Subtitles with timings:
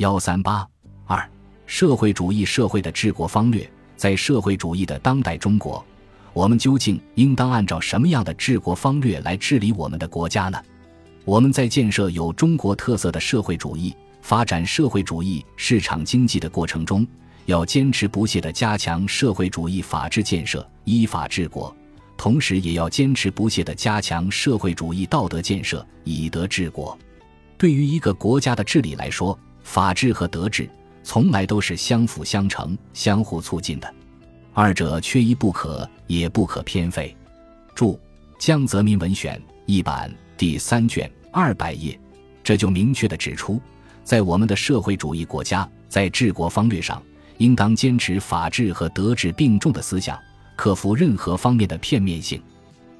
[0.00, 0.66] 幺三八
[1.04, 1.30] 二，
[1.66, 5.84] 社会主义社会的治国方略，在社会主义的当代中国，
[6.32, 10.58] 我们究竟应当按照什么样的治国方略来治理我们的国家呢？
[11.26, 17.06] 我们在建设有中国特色的社会主义、发展社会主义市场经济的过程中，
[17.44, 21.70] 要坚持不懈地加强社会主义法治建设，依法治国；
[22.16, 26.98] 同时，也要坚持不懈地加强社会主义道德建设，以德治国。
[27.58, 30.68] 对于一个国家的治理来说，法治和德治
[31.02, 33.94] 从来都是相辅相成、相互促进的，
[34.52, 37.16] 二者缺一不可，也不可偏废。
[37.74, 37.98] 注：
[38.38, 41.98] 江泽民文选一版第三卷二百页，
[42.42, 43.60] 这就明确地指出，
[44.04, 47.02] 在我们的社会主义国家，在治国方略上，
[47.38, 50.18] 应当坚持法治和德治并重的思想，
[50.56, 52.42] 克服任何方面的片面性，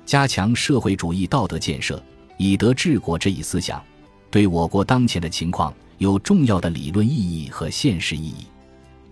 [0.07, 2.03] 加强社会主义道德建设，
[2.39, 3.83] 以德治国这一思想，
[4.31, 5.75] 对我国当前的情况。
[6.01, 8.47] 有重要的理论意义和现实意义。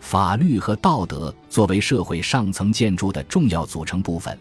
[0.01, 4.37] 法律和道德作为社会上层建筑的重要组成部分，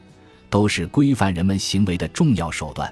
[0.49, 2.91] 都是规范人们行为的重要手段。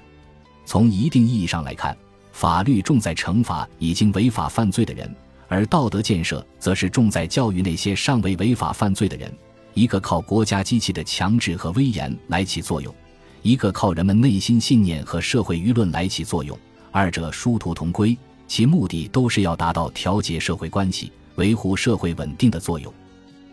[0.66, 1.96] 从一定意义上来看，
[2.32, 5.10] 法律重在惩罚已经违法犯罪的人，
[5.48, 9.32] 而道德建设则是重在教育那些尚未违法犯罪的人。
[9.72, 12.94] 一个靠国家机器的强制和威严来起作用，
[13.40, 16.58] 一个靠人们内心信念和社会舆论来起作用，
[16.92, 18.14] 二者殊途同归。
[18.46, 22.92] 其目的都是要达到调节社会关系、维护社会稳定的作用。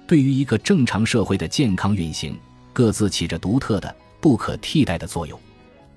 [0.05, 2.37] 对于一个正常社会的健康运行，
[2.71, 5.39] 各自起着独特的、不可替代的作用。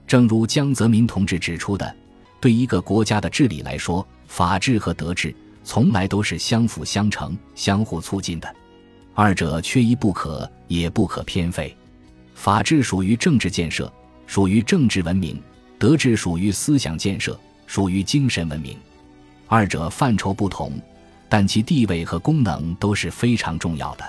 [0.06, 1.94] 正如江泽民同志指出的，
[2.40, 8.56] 对一个国家的治理来说，法治和德治从来都是相辅相成、相互促进的，
[9.14, 11.76] 二者缺一不可，也不可偏废。
[12.34, 13.92] 法治属于政治建设，
[14.26, 15.34] 属于政治文明；
[15.78, 17.38] 德治属于思想建设。
[17.66, 18.76] 属于精神文明，
[19.46, 20.72] 二者范畴不同，
[21.28, 24.04] 但其地位和功能都是非常重要的。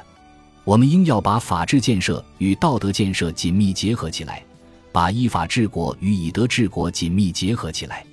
[0.63, 4.43] 我们应要把法治建设与道德建设紧密结合起来，
[4.91, 8.05] 把依法治国与以德治国紧密结合起来。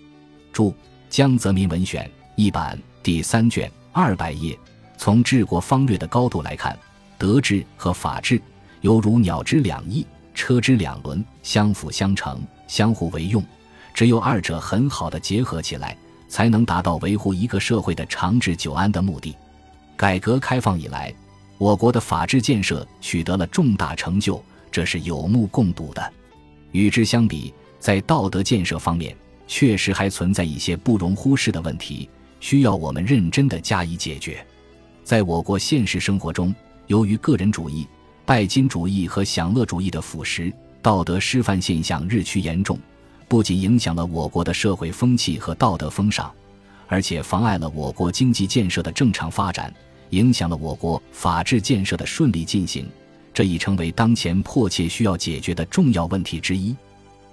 [0.52, 0.74] 注：
[1.10, 4.58] 江泽民文选一版第三卷二百页。
[4.96, 6.78] 从治国方略的高度来看，
[7.18, 8.40] 德治和法治
[8.80, 13.42] 犹如鸟之两翼，车之两轮，相辅相成，相互为用。
[13.94, 15.96] 只有二者很好的结合起来，
[16.28, 19.34] 才能达到维护一个社会的长治久安的目的。
[19.96, 21.14] 改革开放以来，
[21.56, 26.12] 我国的法治建设取得了重大成就，这是有目共睹的。
[26.72, 29.16] 与之相比，在道德建设方面，
[29.46, 32.10] 确实还存在一些不容忽视的问题，
[32.40, 34.44] 需要我们认真的加以解决。
[35.04, 36.52] 在我国现实生活中，
[36.88, 37.86] 由于个人主义、
[38.26, 40.52] 拜金主义和享乐主义的腐蚀，
[40.82, 42.76] 道德失范现象日趋严重。
[43.28, 46.32] 不仅影响了我国的社会风气和道德风尚，
[46.86, 49.72] 而且妨碍了我国经济建设的正常发展，
[50.10, 52.88] 影响了我国法治建设的顺利进行。
[53.32, 56.74] 这已成为当前迫切需要解决的重要问题之一。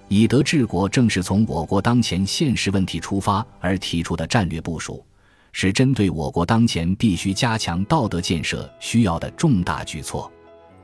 [0.08, 5.04] 以德治国正是从我国当前现实问题出发而提出的战略部署，
[5.52, 10.30] 是针对我国当前必须加强道德建设需要的重大举措。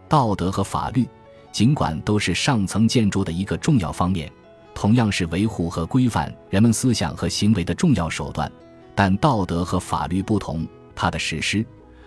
[0.08, 1.04] 道德和法律
[1.50, 4.30] 尽管都是上层建筑的一个重要方面。
[4.78, 8.48] 同样是维护和规范人们思想和行为的重要手段，
[8.94, 11.66] 但道德和法律不同，它的实施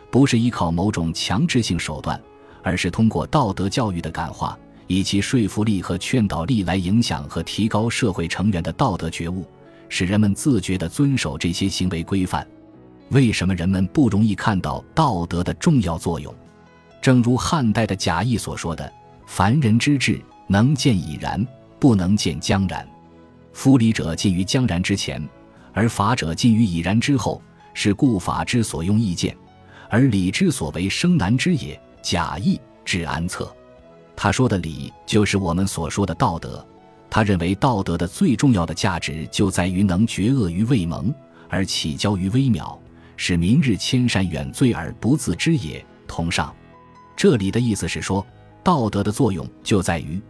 [0.10, 2.18] 不是依靠某种强制性手段，
[2.64, 9.46] 而是通过道德教育的感化，以其说服力和劝导力来影响和提高社会成员的道德觉悟，
[9.90, 12.48] 使人们自觉地遵守这些行为规范。
[13.10, 16.34] 为什么人们不容易看到道德的重要作用？
[17.02, 18.90] 正如汉代的贾谊所说的
[19.28, 21.46] ：“凡人之志，能见已然。”
[21.82, 22.88] 不能见将然，
[23.54, 25.28] 夫礼者近于将然之前，
[25.74, 27.42] 而法者近于已然之后，
[27.74, 29.36] 是故法之所用意见，
[29.90, 31.82] 而礼之所为生难之也。
[32.04, 33.52] 假意至安策。
[34.16, 36.64] 他说的礼，就是我们所说的道德。
[37.10, 41.12] 他认为道德的最重要的价值就在于能绝恶于未萌，
[41.50, 42.78] 而起交于微渺，
[43.18, 45.84] 使明日千善远罪而不自知也。
[46.08, 46.54] 同上，
[47.16, 48.24] 这里的意思是说，
[48.64, 50.22] 道德的作用就在于。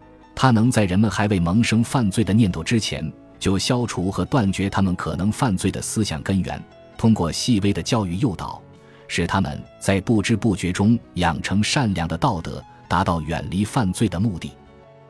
[0.42, 6.60] 它能在人们还未萌生犯罪的念头之前，就消除和断绝他们可能犯罪的思想根源，
[6.98, 8.60] 通过细微的教育诱导，
[9.08, 14.52] 使他们在不知不觉中养成善良的道德，达到远离犯罪的目的。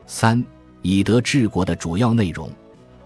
[0.06, 0.44] 三、
[0.82, 2.50] 以德治国的主要内容。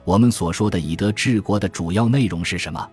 [0.02, 2.90] 我们所说的以德治国的主要内容是什么？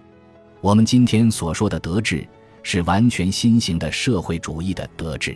[0.61, 2.23] 我们今天所说的德治，
[2.61, 5.35] 是完全新型的社会主义的德治。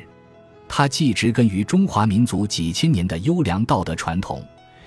[0.70, 4.44] 它既植根于中华民族几千年的优良道德传统，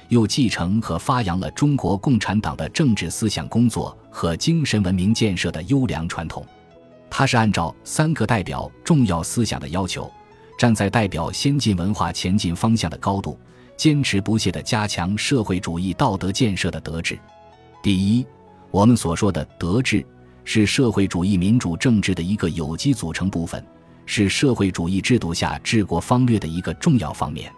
[0.09, 6.45] 又继承和发扬了中国共产党的政治思想工作和精神文明建设的优良传统。
[7.09, 10.09] 它是按照三个代表重要思想的要求，
[10.57, 13.37] 站在代表先进文化前进方向的高度，
[13.77, 17.19] 坚持不懈地加强社会主义道德建设的德治。
[17.83, 18.25] 第一，
[18.71, 20.07] 我们所说的德治，
[20.45, 23.65] 是社会主义民主政治的一个有机组成部分，
[24.13, 27.49] 是社会主义制度下治国方略的一个重要方面。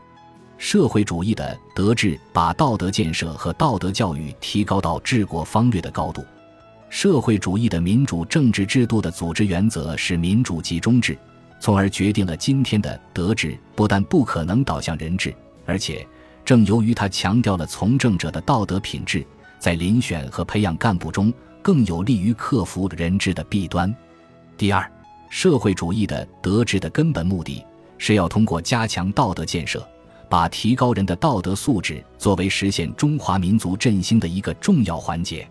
[0.59, 6.23] 社会主义的德治把道德建设和道德教育提高到治国方略的高度。
[6.91, 11.17] 社会主义的民主政治制度的组织原则是民主集中制，
[11.59, 15.35] 从而决定了今天的德治不但不可能导向人治，
[15.65, 16.07] 而且
[16.45, 19.27] 正由于它强调了从政者的道德品质，
[19.59, 21.33] 在遴选和培养干部中
[21.63, 23.93] 更有利于克服人治的弊端。
[24.59, 24.87] 第二，
[25.33, 27.65] 社会主义的德治的根本目的
[27.97, 29.83] 是要通过加强道德建设，
[30.29, 35.49] 把提高人的道德素质作为实现中华民族振兴的一个重要环节。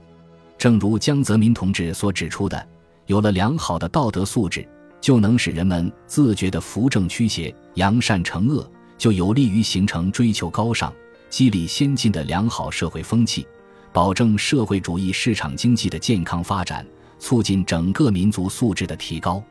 [0.56, 2.64] 正如江泽民同志所指出的，
[3.08, 4.64] 有了良好的道德素质，
[5.02, 8.70] 就能使人们自觉地扶正驱邪、扬善惩恶，
[9.00, 10.94] 就有利于形成追求高尚、
[11.28, 13.48] 激励先进的良好社会风气，
[13.92, 16.86] 保证社会主义市场经济的健康发展，
[17.18, 19.44] 促进整个民族素质的提高。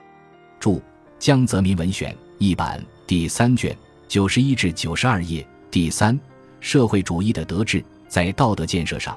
[0.60, 0.80] 注：
[1.18, 3.76] 江泽民文选一版第三卷
[4.06, 6.16] 九十一至九十二页第三。
[6.60, 9.16] 社会主义的德治在道德建设上。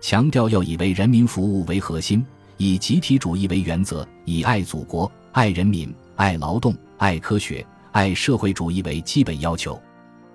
[0.00, 2.24] 强调要以为人民服务为核心，
[2.56, 9.80] 以集体主义为原则，以爱祖国、爱人民、爱劳动、爱科学、爱社会主义为基本要求。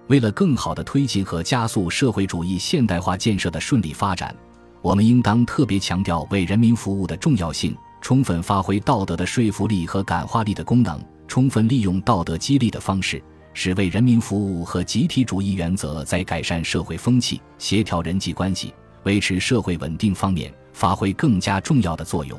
[0.07, 4.35] 为了更好地推进和加速社会主义现代化建设的顺利发展，
[4.81, 13.22] 我们应当特别强调为人民服务的重要性，充分发挥道德的说服力和感化力的功能，充分利用道德激励的方式，
[13.54, 18.74] 使为人民服务和集体主义原则在改善社会风气、协调人际关系。
[19.04, 22.38] 维持社会稳定方面发挥更加重要的作用。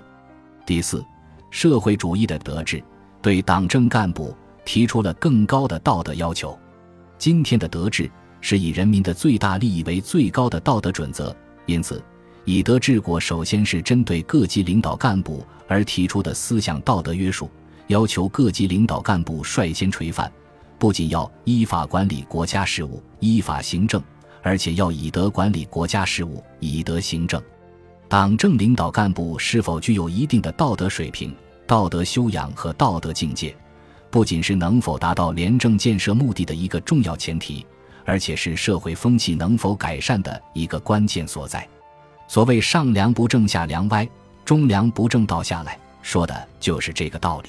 [0.66, 1.02] 第四，
[1.50, 2.82] 社会主义的德治
[3.22, 6.56] 对党政干部提出了更高的道德要求。
[7.16, 8.10] 今天的德治
[8.42, 11.34] 是以人民的最大利益为最高的道德准则，
[11.64, 12.02] 因此，
[12.44, 17.50] 以德治国首先是针对各级领导干部而提出的思想道德约束，
[17.88, 20.30] 要求各级领导干部率先垂范，
[20.78, 24.02] 不仅要依法管理国家事务，依法行政。
[24.42, 27.38] 而且要以德管理国家事务，以德行政。
[28.08, 33.54] 党政领导干部是否具有一定的道德水平、道德修养和道德境界，
[34.10, 37.66] 不仅是能否达到廉政建设目的的一个重要前提，
[38.06, 41.68] 而且是社会风气能否改善的一个关键所在。
[42.30, 44.08] 所谓“上梁不正下梁歪，
[44.44, 47.48] 中梁不正倒下来”，说的就是这个道理。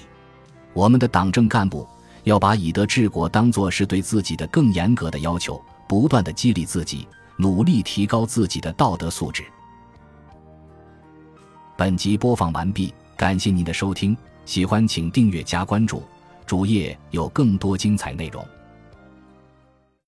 [0.73, 1.87] 我们的党政干部
[2.23, 5.61] 要把以德治国当作是对自己的更严格的要求。
[5.87, 7.07] 不断的激励自己，
[7.37, 9.43] 努力提高自己的道德素质。
[11.77, 16.01] 本集播放完毕，感谢您的收听，喜欢请订阅加关注，
[16.47, 18.43] 主页有更多精彩内容。